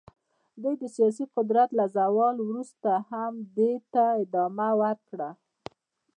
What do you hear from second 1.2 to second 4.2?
قدرت له زوال وروسته هم دې ته